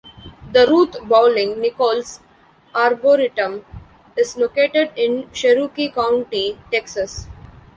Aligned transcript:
The 0.51 0.65
Ruth 0.65 0.99
Bowling 1.07 1.59
Nichols 1.59 2.21
Arboretum 2.73 3.63
is 4.17 4.35
located 4.35 4.91
in 4.95 5.29
Cherokee 5.31 5.89
County, 5.91 6.57
Texas. 6.71 7.27